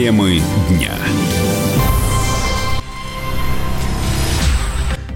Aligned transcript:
Темы 0.00 0.40
дня. 0.70 0.96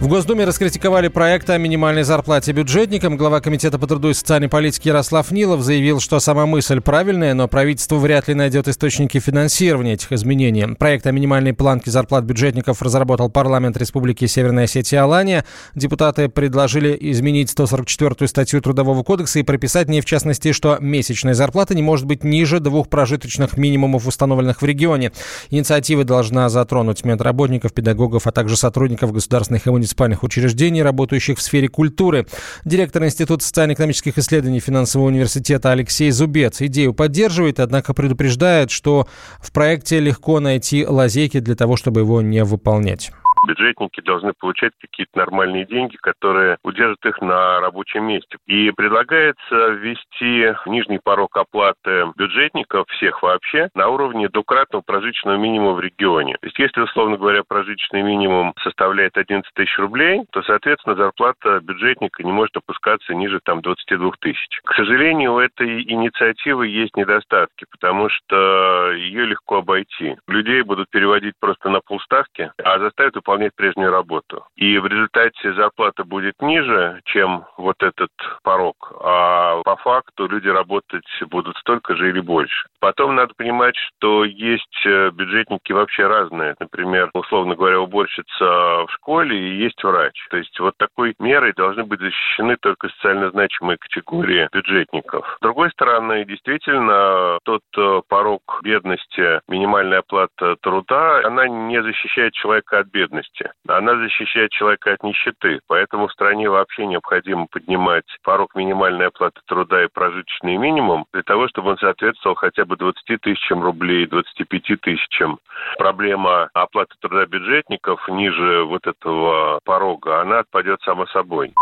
В 0.04 0.06
Госдуме 0.06 0.44
раскритиковали 0.44 1.08
проект 1.08 1.48
о 1.48 1.56
минимальной 1.56 2.02
зарплате 2.02 2.52
бюджетникам. 2.52 3.16
Глава 3.16 3.40
Комитета 3.40 3.78
по 3.78 3.86
труду 3.86 4.10
и 4.10 4.12
социальной 4.12 4.50
политике 4.50 4.90
Ярослав 4.90 5.30
Нилов 5.30 5.62
заявил, 5.62 5.98
что 5.98 6.20
сама 6.20 6.44
мысль 6.44 6.82
правильная, 6.82 7.32
но 7.32 7.48
правительство 7.48 7.96
вряд 7.96 8.28
ли 8.28 8.34
найдет 8.34 8.68
источники 8.68 9.18
финансирования 9.18 9.94
этих 9.94 10.12
изменений. 10.12 10.66
Проект 10.78 11.06
о 11.06 11.10
минимальной 11.10 11.54
планке 11.54 11.90
зарплат 11.90 12.24
бюджетников 12.24 12.82
разработал 12.82 13.30
парламент 13.30 13.78
Республики 13.78 14.26
Северная 14.26 14.64
Осетия 14.64 15.02
Алания. 15.02 15.46
Депутаты 15.74 16.28
предложили 16.28 16.94
изменить 17.00 17.50
144-ю 17.50 18.28
статью 18.28 18.60
Трудового 18.60 19.02
кодекса 19.04 19.38
и 19.38 19.42
прописать 19.42 19.86
в 19.86 19.90
ней, 19.90 20.02
в 20.02 20.04
частности, 20.04 20.52
что 20.52 20.76
месячная 20.80 21.32
зарплата 21.32 21.74
не 21.74 21.82
может 21.82 22.04
быть 22.04 22.24
ниже 22.24 22.60
двух 22.60 22.90
прожиточных 22.90 23.56
минимумов, 23.56 24.06
установленных 24.06 24.60
в 24.60 24.66
регионе. 24.66 25.12
Инициатива 25.48 26.04
должна 26.04 26.50
затронуть 26.50 27.06
медработников, 27.06 27.72
педагогов, 27.72 28.26
а 28.26 28.32
также 28.32 28.58
сотрудников 28.58 29.10
государственных 29.10 29.66
и 29.66 29.70
муниципальных 29.70 29.93
муниципальных 29.94 30.22
учреждений, 30.22 30.82
работающих 30.82 31.38
в 31.38 31.42
сфере 31.42 31.68
культуры. 31.68 32.26
Директор 32.64 33.04
Института 33.04 33.44
социально-экономических 33.44 34.18
исследований 34.18 34.60
финансового 34.60 35.08
университета 35.08 35.70
Алексей 35.70 36.10
Зубец 36.10 36.60
идею 36.62 36.94
поддерживает, 36.94 37.60
однако 37.60 37.94
предупреждает, 37.94 38.70
что 38.70 39.06
в 39.40 39.52
проекте 39.52 40.00
легко 40.00 40.40
найти 40.40 40.84
лазейки 40.86 41.40
для 41.40 41.54
того, 41.54 41.76
чтобы 41.76 42.00
его 42.00 42.20
не 42.22 42.44
выполнять 42.44 43.12
бюджетники 43.46 44.00
должны 44.00 44.32
получать 44.38 44.72
какие-то 44.80 45.18
нормальные 45.18 45.66
деньги, 45.66 45.96
которые 45.96 46.58
удержат 46.62 47.04
их 47.06 47.20
на 47.20 47.60
рабочем 47.60 48.04
месте. 48.04 48.38
И 48.46 48.70
предлагается 48.72 49.68
ввести 49.70 50.54
нижний 50.66 50.98
порог 51.02 51.36
оплаты 51.36 52.06
бюджетников, 52.16 52.86
всех 52.88 53.22
вообще, 53.22 53.68
на 53.74 53.88
уровне 53.88 54.28
двукратного 54.28 54.82
прожиточного 54.82 55.36
минимума 55.36 55.74
в 55.74 55.80
регионе. 55.80 56.36
То 56.40 56.46
есть, 56.46 56.58
если, 56.58 56.80
условно 56.80 57.16
говоря, 57.16 57.42
прожиточный 57.46 58.02
минимум 58.02 58.54
составляет 58.62 59.16
11 59.16 59.50
тысяч 59.54 59.78
рублей, 59.78 60.22
то, 60.32 60.42
соответственно, 60.42 60.96
зарплата 60.96 61.60
бюджетника 61.60 62.22
не 62.22 62.32
может 62.32 62.56
опускаться 62.56 63.14
ниже 63.14 63.40
там 63.44 63.60
22 63.60 64.10
тысяч. 64.20 64.60
К 64.64 64.74
сожалению, 64.74 65.34
у 65.34 65.38
этой 65.38 65.82
инициативы 65.82 66.68
есть 66.68 66.96
недостатки, 66.96 67.66
потому 67.70 68.08
что 68.08 68.92
ее 68.92 69.26
легко 69.26 69.58
обойти. 69.58 70.16
Людей 70.26 70.62
будут 70.62 70.90
переводить 70.90 71.34
просто 71.40 71.68
на 71.68 71.80
полставки, 71.80 72.50
а 72.62 72.78
заставят 72.78 73.14
выполнять 73.14 73.33
выполнять 73.34 73.54
прежнюю 73.54 73.90
работу. 73.90 74.44
И 74.56 74.78
в 74.78 74.86
результате 74.86 75.52
зарплата 75.54 76.04
будет 76.04 76.34
ниже, 76.40 77.00
чем 77.04 77.44
вот 77.56 77.76
этот 77.82 78.10
порог, 78.42 78.92
а 79.00 79.62
по 79.64 79.76
факту 79.76 80.28
люди 80.28 80.48
работать 80.48 81.04
будут 81.30 81.56
столько 81.58 81.96
же 81.96 82.10
или 82.10 82.20
больше. 82.20 82.68
Потом 82.80 83.14
надо 83.14 83.32
понимать, 83.36 83.74
что 83.76 84.24
есть 84.24 84.86
э, 84.86 85.10
бюджетники 85.10 85.72
вообще 85.72 86.06
разные. 86.06 86.54
Например, 86.60 87.10
условно 87.14 87.54
говоря, 87.54 87.80
уборщица 87.80 88.84
в 88.84 88.88
школе 88.90 89.36
и 89.36 89.56
есть 89.56 89.82
врач. 89.82 90.14
То 90.30 90.36
есть 90.36 90.58
вот 90.60 90.74
такой 90.76 91.14
мерой 91.18 91.52
должны 91.54 91.84
быть 91.84 92.00
защищены 92.00 92.56
только 92.60 92.88
социально 92.90 93.30
значимые 93.30 93.78
категории 93.78 94.48
бюджетников. 94.52 95.26
С 95.38 95.40
другой 95.40 95.70
стороны, 95.70 96.24
действительно, 96.24 97.38
тот 97.44 97.62
э, 97.76 98.00
порог 98.08 98.60
бедности, 98.62 99.40
минимальная 99.48 100.00
оплата 100.00 100.56
труда, 100.60 101.22
она 101.24 101.48
не 101.48 101.82
защищает 101.82 102.34
человека 102.34 102.80
от 102.80 102.88
бедности 102.88 103.23
бедности. 103.24 103.50
Она 103.68 103.96
защищает 103.96 104.50
человека 104.50 104.92
от 104.92 105.02
нищеты. 105.02 105.60
Поэтому 105.66 106.08
в 106.08 106.12
стране 106.12 106.48
вообще 106.48 106.86
необходимо 106.86 107.46
поднимать 107.50 108.04
порог 108.22 108.54
минимальной 108.54 109.08
оплаты 109.08 109.40
труда 109.46 109.84
и 109.84 109.88
прожиточный 109.88 110.56
минимум 110.56 111.06
для 111.12 111.22
того, 111.22 111.48
чтобы 111.48 111.70
он 111.70 111.78
соответствовал 111.78 112.36
хотя 112.36 112.64
бы 112.64 112.76
20 112.76 113.20
тысячам 113.20 113.62
рублей, 113.62 114.06
25 114.06 114.80
тысячам. 114.80 115.38
Проблема 115.78 116.48
оплаты 116.54 116.94
труда 117.00 117.26
бюджетников 117.26 118.06
ниже 118.08 118.64
вот 118.64 118.86
этого 118.86 119.60
порога, 119.64 120.20
она 120.20 120.40
отпадет 120.40 120.80
само 120.82 121.06
собой. 121.06 121.52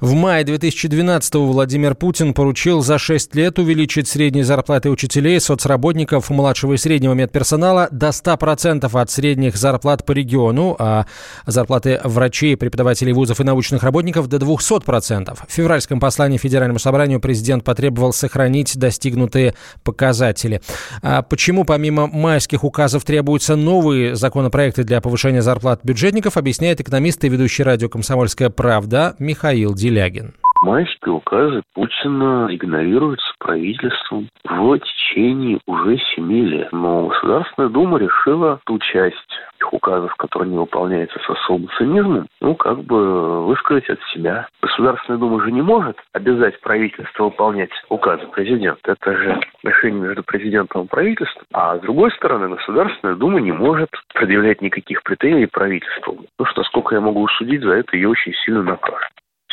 В 0.00 0.14
мае 0.14 0.44
2012-го 0.44 1.44
Владимир 1.44 1.96
Путин 1.96 2.32
поручил 2.32 2.82
за 2.82 2.98
6 2.98 3.34
лет 3.34 3.58
увеличить 3.58 4.06
средние 4.06 4.44
зарплаты 4.44 4.90
учителей, 4.90 5.40
соцработников, 5.40 6.30
младшего 6.30 6.74
и 6.74 6.76
среднего 6.76 7.14
медперсонала 7.14 7.88
до 7.90 8.10
100% 8.10 8.88
от 9.00 9.10
средних 9.10 9.56
зарплат 9.56 10.06
по 10.06 10.12
региону, 10.12 10.76
а 10.78 11.06
зарплаты 11.46 12.00
врачей, 12.04 12.56
преподавателей 12.56 13.12
вузов 13.12 13.40
и 13.40 13.44
научных 13.44 13.82
работников 13.82 14.28
до 14.28 14.36
200%. 14.36 15.36
В 15.48 15.52
февральском 15.52 15.98
послании 15.98 16.38
Федеральному 16.38 16.78
собранию 16.78 17.18
президент 17.18 17.64
потребовал 17.64 18.12
сохранить 18.12 18.78
достигнутые 18.78 19.54
показатели. 19.82 20.62
А 21.02 21.22
почему 21.22 21.64
помимо 21.64 22.06
майских 22.06 22.62
указов 22.62 23.04
требуются 23.04 23.56
новые 23.56 24.14
законопроекты 24.14 24.84
для 24.84 25.00
повышения 25.00 25.42
зарплат 25.42 25.80
бюджетников, 25.82 26.36
объясняет 26.36 26.80
экономист 26.80 27.24
и 27.24 27.28
ведущий 27.28 27.64
радио 27.64 27.88
«Комсомольская 27.88 28.48
правда» 28.48 29.16
Михаил 29.18 29.47
Диль. 29.54 29.74
Делягин. 29.74 30.34
Майские 30.60 31.14
указы 31.14 31.62
Путина 31.74 32.48
игнорируются 32.50 33.32
правительством 33.38 34.28
в 34.44 34.78
течение 34.78 35.60
уже 35.66 35.98
семи 36.14 36.42
лет. 36.42 36.72
Но 36.72 37.06
Государственная 37.06 37.68
Дума 37.68 37.98
решила 37.98 38.60
ту 38.66 38.78
часть 38.80 39.14
их 39.60 39.72
указов, 39.72 40.14
которые 40.16 40.50
не 40.50 40.58
выполняются 40.58 41.18
с 41.20 41.30
особым 41.30 41.68
цинизмом, 41.78 42.26
ну, 42.40 42.56
как 42.56 42.82
бы 42.84 43.46
высказать 43.46 43.88
от 43.88 44.00
себя. 44.12 44.48
Государственная 44.60 45.20
Дума 45.20 45.44
же 45.44 45.52
не 45.52 45.62
может 45.62 45.96
обязать 46.12 46.60
правительство 46.60 47.24
выполнять 47.24 47.70
указы 47.88 48.26
президента. 48.26 48.92
Это 48.92 49.16
же 49.16 49.40
решение 49.62 50.00
между 50.00 50.24
президентом 50.24 50.84
и 50.84 50.88
правительством. 50.88 51.44
А 51.52 51.78
с 51.78 51.80
другой 51.80 52.10
стороны, 52.12 52.48
Государственная 52.48 53.14
Дума 53.14 53.40
не 53.40 53.52
может 53.52 53.90
предъявлять 54.12 54.60
никаких 54.60 55.04
претензий 55.04 55.46
правительству. 55.46 56.18
Ну 56.38 56.44
что, 56.46 56.64
сколько 56.64 56.96
я 56.96 57.00
могу 57.00 57.26
судить 57.28 57.62
за 57.62 57.74
это, 57.74 57.96
ее 57.96 58.08
очень 58.08 58.32
сильно 58.44 58.62
накажут 58.62 59.08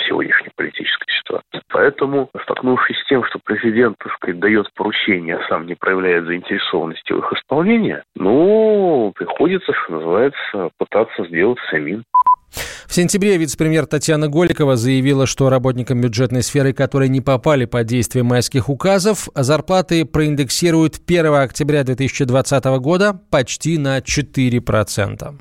сегодняшней 0.07 0.51
политической 0.56 1.11
ситуации. 1.11 1.61
Поэтому, 1.69 2.29
столкнувшись 2.44 2.97
с 2.97 3.07
тем, 3.07 3.23
что 3.25 3.39
президент, 3.44 3.97
так 3.97 4.13
сказать, 4.13 4.39
дает 4.39 4.72
поручения, 4.73 5.38
а 5.38 5.47
сам 5.47 5.66
не 5.66 5.75
проявляет 5.75 6.25
заинтересованности 6.25 7.13
в 7.13 7.19
их 7.19 7.33
исполнении, 7.33 8.01
ну, 8.16 9.11
приходится, 9.16 9.73
что 9.73 9.94
называется, 9.94 10.69
пытаться 10.78 11.25
сделать 11.25 11.59
самим. 11.69 12.03
В 12.88 12.94
сентябре 12.94 13.35
вице-премьер 13.38 13.88
Татьяна 13.88 14.29
Голикова 14.29 14.78
заявила, 14.78 15.25
что 15.25 15.50
работникам 15.50 16.00
бюджетной 16.00 16.44
сферы, 16.44 16.72
которые 16.72 17.09
не 17.09 17.19
попали 17.19 17.66
под 17.66 17.88
действие 17.88 18.23
майских 18.23 18.69
указов, 18.69 19.28
зарплаты 19.35 20.05
проиндексируют 20.05 21.01
1 21.05 21.34
октября 21.34 21.84
2020 21.84 22.63
года 22.79 23.19
почти 23.31 23.78
на 23.78 24.00
4%. 24.00 25.35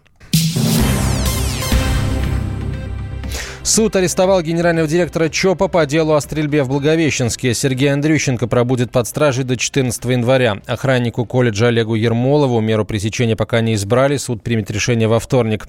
Суд 3.66 3.96
арестовал 3.96 4.42
генерального 4.42 4.86
директора 4.86 5.30
ЧОПа 5.30 5.68
по 5.68 5.86
делу 5.86 6.12
о 6.12 6.20
стрельбе 6.20 6.64
в 6.64 6.68
Благовещенске. 6.68 7.54
Сергей 7.54 7.90
Андрющенко 7.94 8.46
пробудет 8.46 8.90
под 8.90 9.08
стражей 9.08 9.44
до 9.44 9.56
14 9.56 10.04
января. 10.04 10.58
Охраннику 10.66 11.24
колледжа 11.24 11.68
Олегу 11.68 11.94
Ермолову 11.94 12.60
меру 12.60 12.84
пресечения 12.84 13.36
пока 13.36 13.62
не 13.62 13.72
избрали. 13.72 14.18
Суд 14.18 14.42
примет 14.42 14.70
решение 14.70 15.08
во 15.08 15.18
вторник. 15.18 15.66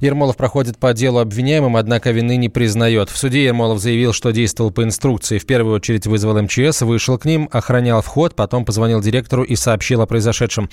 Ермолов 0.00 0.36
проходит 0.36 0.76
по 0.78 0.92
делу 0.92 1.20
обвиняемым, 1.20 1.76
однако 1.76 2.10
вины 2.10 2.36
не 2.36 2.48
признает. 2.48 3.10
В 3.10 3.16
суде 3.16 3.44
Ермолов 3.44 3.78
заявил, 3.78 4.12
что 4.12 4.32
действовал 4.32 4.72
по 4.72 4.82
инструкции. 4.82 5.38
В 5.38 5.46
первую 5.46 5.76
очередь 5.76 6.08
вызвал 6.08 6.42
МЧС, 6.42 6.82
вышел 6.82 7.16
к 7.16 7.26
ним, 7.26 7.48
охранял 7.52 8.02
вход, 8.02 8.34
потом 8.34 8.64
позвонил 8.64 9.00
директору 9.00 9.44
и 9.44 9.54
сообщил 9.54 10.00
о 10.00 10.06
произошедшем. 10.06 10.68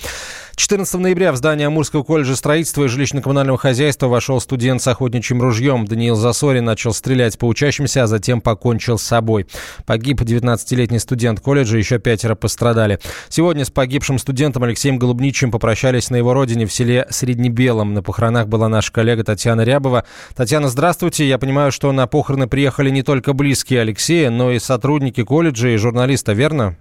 14 0.56 0.94
ноября 0.94 1.30
в 1.30 1.36
здание 1.36 1.68
Амурского 1.68 2.02
колледжа 2.02 2.34
строительства 2.34 2.82
и 2.82 2.88
жилищно-коммунального 2.88 3.58
хозяйства 3.58 4.08
вошел 4.08 4.40
студент 4.40 4.82
с 4.82 4.88
охотничьим 4.88 5.40
ружьем 5.40 5.84
Даниил 5.84 6.16
Засорин 6.16 6.63
начал 6.64 6.92
стрелять 6.92 7.38
по 7.38 7.46
учащимся, 7.46 8.02
а 8.02 8.06
затем 8.06 8.40
покончил 8.40 8.98
с 8.98 9.02
собой. 9.02 9.46
Погиб 9.86 10.20
19-летний 10.20 10.98
студент 10.98 11.40
колледжа, 11.40 11.78
еще 11.78 11.98
пятеро 11.98 12.34
пострадали. 12.34 12.98
Сегодня 13.28 13.64
с 13.64 13.70
погибшим 13.70 14.18
студентом 14.18 14.64
Алексеем 14.64 14.98
Голубничим 14.98 15.50
попрощались 15.50 16.10
на 16.10 16.16
его 16.16 16.34
родине 16.34 16.66
в 16.66 16.72
селе 16.72 17.06
Среднебелом. 17.10 17.94
На 17.94 18.02
похоронах 18.02 18.48
была 18.48 18.68
наша 18.68 18.92
коллега 18.92 19.24
Татьяна 19.24 19.62
Рябова. 19.62 20.04
Татьяна, 20.34 20.68
здравствуйте. 20.68 21.28
Я 21.28 21.38
понимаю, 21.38 21.70
что 21.70 21.92
на 21.92 22.06
похороны 22.06 22.46
приехали 22.46 22.90
не 22.90 23.02
только 23.02 23.32
близкие 23.32 23.80
Алексея, 23.80 24.30
но 24.30 24.50
и 24.50 24.58
сотрудники 24.58 25.22
колледжа 25.22 25.68
и 25.68 25.76
журналиста, 25.76 26.32
верно? 26.32 26.76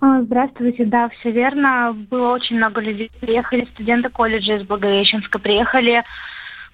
А, 0.00 0.20
здравствуйте, 0.22 0.84
да, 0.84 1.08
все 1.10 1.30
верно. 1.30 1.96
Было 2.10 2.34
очень 2.34 2.56
много 2.56 2.80
людей. 2.80 3.08
Приехали 3.20 3.68
студенты 3.72 4.08
колледжа 4.08 4.56
из 4.56 4.64
Благовещенска, 4.64 5.38
приехали 5.38 6.02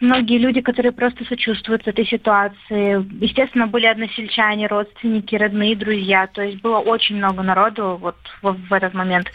многие 0.00 0.38
люди, 0.38 0.60
которые 0.60 0.92
просто 0.92 1.24
сочувствуют 1.24 1.86
этой 1.86 2.06
ситуации. 2.06 3.04
Естественно, 3.22 3.66
были 3.66 3.86
односельчане, 3.86 4.66
родственники, 4.66 5.34
родные, 5.34 5.76
друзья. 5.76 6.26
То 6.26 6.42
есть 6.42 6.60
было 6.60 6.78
очень 6.78 7.16
много 7.16 7.42
народу 7.42 7.98
вот 8.00 8.16
в, 8.42 8.52
в 8.52 8.72
этот 8.72 8.94
момент 8.94 9.28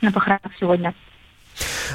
на 0.00 0.12
похоронах 0.12 0.52
сегодня. 0.58 0.94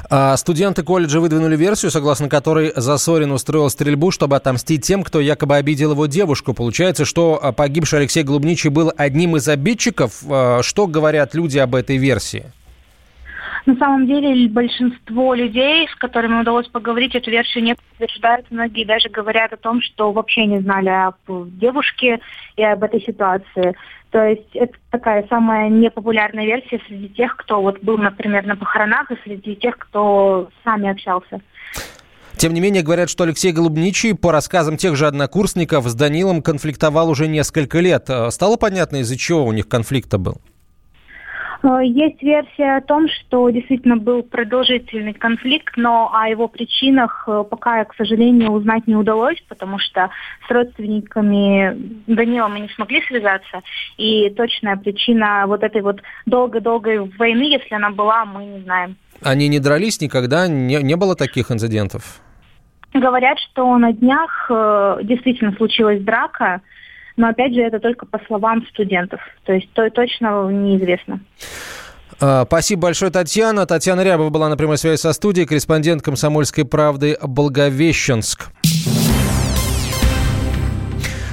А 0.09 0.37
студенты 0.37 0.83
колледжа 0.83 1.19
выдвинули 1.19 1.55
версию, 1.55 1.91
согласно 1.91 2.29
которой 2.29 2.71
Засорин 2.75 3.31
устроил 3.31 3.69
стрельбу, 3.69 4.11
чтобы 4.11 4.35
отомстить 4.35 4.85
тем, 4.85 5.03
кто 5.03 5.19
якобы 5.19 5.55
обидел 5.55 5.91
его 5.91 6.05
девушку. 6.05 6.53
Получается, 6.53 7.05
что 7.05 7.39
а, 7.41 7.51
погибший 7.51 7.99
Алексей 7.99 8.23
Глубничий 8.23 8.69
был 8.69 8.91
одним 8.95 9.35
из 9.35 9.47
обидчиков. 9.47 10.23
А, 10.29 10.61
что 10.61 10.87
говорят 10.87 11.33
люди 11.33 11.57
об 11.57 11.75
этой 11.75 11.97
версии? 11.97 12.45
На 13.67 13.75
самом 13.75 14.07
деле 14.07 14.47
большинство 14.47 15.33
людей, 15.33 15.89
с 15.89 15.95
которыми 15.95 16.39
удалось 16.39 16.69
поговорить, 16.69 17.15
эту 17.15 17.29
версию 17.29 17.65
не 17.65 17.75
подтверждают. 17.75 18.45
Многие 18.49 18.85
даже 18.85 19.09
говорят 19.09 19.51
о 19.51 19.57
том, 19.57 19.81
что 19.81 20.13
вообще 20.13 20.45
не 20.45 20.61
знали 20.61 20.87
об 20.87 21.15
девушке 21.59 22.21
и 22.55 22.63
об 22.63 22.81
этой 22.85 23.01
ситуации. 23.01 23.75
То 24.11 24.23
есть 24.23 24.47
это 24.53 24.73
такая 24.89 25.27
самая 25.27 25.67
непопулярная 25.67 26.45
версия 26.45 26.79
среди 26.87 27.09
тех, 27.09 27.35
кто 27.35 27.61
вот 27.61 27.83
был, 27.83 27.97
например, 27.97 28.45
на 28.45 28.55
похоронах, 28.55 29.11
и 29.11 29.17
среди 29.25 29.57
тех, 29.57 29.77
кто 29.77 30.47
с 30.63 30.65
нами 30.65 30.89
общался. 30.89 31.41
Тем 32.37 32.53
не 32.53 32.61
менее, 32.61 32.83
говорят, 32.83 33.09
что 33.09 33.25
Алексей 33.25 33.51
Голубничий, 33.51 34.15
по 34.15 34.31
рассказам 34.31 34.77
тех 34.77 34.95
же 34.95 35.07
однокурсников, 35.07 35.85
с 35.87 35.93
Данилом 35.93 36.41
конфликтовал 36.41 37.09
уже 37.09 37.27
несколько 37.27 37.79
лет. 37.79 38.09
Стало 38.29 38.55
понятно, 38.55 38.97
из-за 39.01 39.17
чего 39.17 39.43
у 39.43 39.51
них 39.51 39.67
конфликта 39.67 40.17
был? 40.17 40.39
Э, 41.67 41.79
есть 41.83 42.21
версия 42.21 42.77
о 42.77 42.81
том, 42.81 43.07
что 43.09 43.49
действительно 43.49 43.97
был 43.97 44.23
продолжительный 44.23 45.13
конфликт, 45.13 45.75
но 45.75 46.09
о 46.13 46.29
его 46.29 46.47
причинах 46.47 47.25
э, 47.27 47.43
пока, 47.49 47.83
к 47.83 47.95
сожалению, 47.95 48.51
узнать 48.51 48.87
не 48.87 48.95
удалось, 48.95 49.41
потому 49.49 49.77
что 49.77 50.09
с 50.47 50.51
родственниками 50.51 51.75
Данила 52.07 52.47
мы 52.47 52.61
не 52.61 52.69
смогли 52.69 53.01
связаться. 53.07 53.61
И 53.97 54.29
точная 54.29 54.77
причина 54.77 55.43
вот 55.47 55.63
этой 55.63 55.81
вот 55.81 56.01
долгой-долгой 56.25 56.99
войны, 57.17 57.43
если 57.43 57.75
она 57.75 57.89
была, 57.89 58.23
мы 58.25 58.45
не 58.45 58.61
знаем. 58.61 58.95
Они 59.21 59.47
не 59.49 59.59
дрались 59.59 59.99
никогда? 59.99 60.47
Не, 60.47 60.81
не 60.83 60.95
было 60.95 61.15
таких 61.15 61.51
инцидентов? 61.51 62.21
Говорят, 62.93 63.37
что 63.39 63.77
на 63.77 63.91
днях 63.91 64.47
э, 64.49 64.99
действительно 65.03 65.51
случилась 65.53 66.01
драка, 66.01 66.61
но 67.17 67.27
опять 67.27 67.53
же 67.53 67.61
это 67.61 67.79
только 67.79 68.05
по 68.05 68.19
словам 68.27 68.65
студентов, 68.67 69.19
то 69.43 69.53
есть 69.53 69.69
то 69.73 69.89
точно 69.89 70.49
неизвестно. 70.49 71.19
А, 72.19 72.45
спасибо 72.45 72.83
большое, 72.83 73.11
Татьяна. 73.11 73.65
Татьяна 73.65 74.03
Рябова 74.03 74.29
была 74.29 74.49
на 74.49 74.57
прямой 74.57 74.77
связи 74.77 74.99
со 74.99 75.13
студией, 75.13 75.45
корреспондент 75.45 76.01
«Комсомольской 76.01 76.65
правды» 76.65 77.17
Благовещенск. 77.21 78.51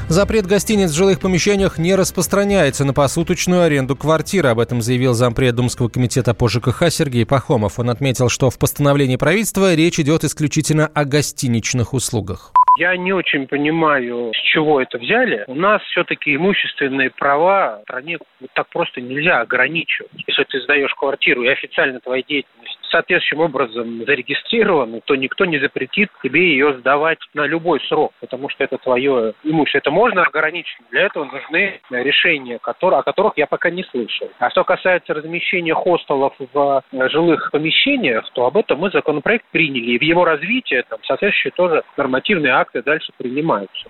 Запрет 0.08 0.46
гостиниц 0.46 0.90
в 0.90 0.94
жилых 0.94 1.18
помещениях 1.18 1.78
не 1.78 1.94
распространяется 1.94 2.84
на 2.84 2.92
посуточную 2.92 3.62
аренду 3.62 3.96
квартиры. 3.96 4.50
Об 4.50 4.60
этом 4.60 4.82
заявил 4.82 5.14
зампред 5.14 5.54
Думского 5.54 5.88
комитета 5.88 6.34
по 6.34 6.48
ЖКХ 6.48 6.90
Сергей 6.90 7.24
Пахомов. 7.24 7.78
Он 7.78 7.90
отметил, 7.90 8.28
что 8.28 8.50
в 8.50 8.58
постановлении 8.58 9.16
правительства 9.16 9.74
речь 9.74 9.98
идет 9.98 10.22
исключительно 10.22 10.86
о 10.86 11.04
гостиничных 11.04 11.94
услугах. 11.94 12.52
Я 12.76 12.96
не 12.96 13.12
очень 13.12 13.46
понимаю, 13.46 14.32
с 14.34 14.40
чего 14.52 14.80
это 14.80 14.98
взяли. 14.98 15.44
У 15.46 15.54
нас 15.54 15.80
все-таки 15.82 16.34
имущественные 16.34 17.10
права 17.10 17.78
в 17.78 17.82
стране 17.82 18.18
так 18.54 18.68
просто 18.68 19.00
нельзя 19.00 19.40
ограничивать. 19.40 20.10
Если 20.26 20.44
ты 20.44 20.60
сдаешь 20.60 20.92
квартиру 20.94 21.42
и 21.44 21.48
официально 21.48 22.00
твоя 22.00 22.22
деятельность 22.22 22.63
соответствующим 22.94 23.40
образом 23.40 24.04
зарегистрирована, 24.06 25.00
то 25.04 25.16
никто 25.16 25.44
не 25.44 25.58
запретит 25.58 26.10
тебе 26.22 26.50
ее 26.50 26.74
сдавать 26.78 27.18
на 27.34 27.46
любой 27.46 27.80
срок, 27.88 28.12
потому 28.20 28.48
что 28.48 28.62
это 28.62 28.78
твое 28.78 29.34
имущество. 29.42 29.78
Это 29.78 29.90
можно 29.90 30.22
ограничить. 30.22 30.76
Для 30.90 31.02
этого 31.02 31.24
нужны 31.24 31.80
решения, 31.90 32.58
которые, 32.58 33.00
о 33.00 33.02
которых 33.02 33.32
я 33.36 33.46
пока 33.46 33.70
не 33.70 33.82
слышал. 33.84 34.30
А 34.38 34.50
что 34.50 34.62
касается 34.62 35.14
размещения 35.14 35.74
хостелов 35.74 36.34
в 36.38 36.82
э, 36.92 37.08
жилых 37.08 37.50
помещениях, 37.50 38.30
то 38.32 38.46
об 38.46 38.56
этом 38.56 38.78
мы 38.78 38.90
законопроект 38.90 39.44
приняли. 39.50 39.92
И 39.92 39.98
в 39.98 40.02
его 40.02 40.24
развитии 40.24 40.84
там, 40.88 41.00
соответствующие 41.02 41.52
тоже 41.56 41.82
нормативные 41.96 42.52
акты 42.52 42.82
дальше 42.82 43.12
принимаются. 43.18 43.88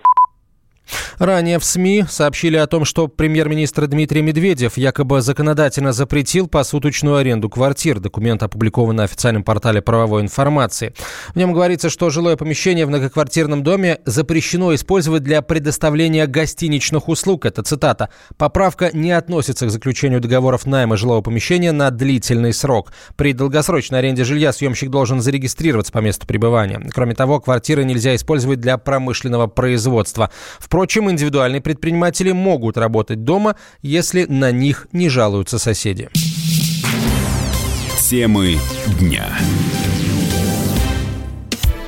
Ранее 1.17 1.59
в 1.59 1.65
СМИ 1.65 2.05
сообщили 2.09 2.57
о 2.57 2.67
том, 2.67 2.83
что 2.83 3.07
премьер-министр 3.07 3.87
Дмитрий 3.87 4.21
Медведев 4.21 4.77
якобы 4.77 5.21
законодательно 5.21 5.93
запретил 5.93 6.47
посуточную 6.47 7.15
аренду 7.15 7.49
квартир. 7.49 7.99
Документ 7.99 8.43
опубликован 8.43 8.97
на 8.97 9.03
официальном 9.03 9.43
портале 9.43 9.81
правовой 9.81 10.21
информации. 10.21 10.93
В 11.33 11.37
нем 11.37 11.53
говорится, 11.53 11.89
что 11.89 12.09
жилое 12.09 12.35
помещение 12.35 12.85
в 12.85 12.89
многоквартирном 12.89 13.63
доме 13.63 13.99
запрещено 14.05 14.75
использовать 14.75 15.23
для 15.23 15.41
предоставления 15.41 16.27
гостиничных 16.27 17.07
услуг. 17.07 17.45
Это 17.45 17.63
цитата. 17.63 18.09
Поправка 18.37 18.89
не 18.91 19.11
относится 19.11 19.67
к 19.67 19.71
заключению 19.71 20.19
договоров 20.19 20.65
найма 20.65 20.97
жилого 20.97 21.21
помещения 21.21 21.71
на 21.71 21.91
длительный 21.91 22.53
срок. 22.53 22.91
При 23.15 23.31
долгосрочной 23.31 23.99
аренде 23.99 24.25
жилья 24.25 24.51
съемщик 24.51 24.89
должен 24.89 25.21
зарегистрироваться 25.21 25.93
по 25.93 25.99
месту 25.99 26.27
пребывания. 26.27 26.81
Кроме 26.93 27.15
того, 27.15 27.39
квартиры 27.39 27.85
нельзя 27.85 28.15
использовать 28.15 28.59
для 28.59 28.77
промышленного 28.77 29.47
производства. 29.47 30.29
В 30.59 30.67
Впрочем, 31.05 31.11
индивидуальные 31.11 31.61
предприниматели 31.61 32.31
могут 32.31 32.77
работать 32.77 33.23
дома, 33.23 33.55
если 33.83 34.25
на 34.25 34.51
них 34.51 34.87
не 34.91 35.09
жалуются 35.09 35.59
соседи. 35.59 36.09
Темы 38.09 38.57
дня. 38.99 39.25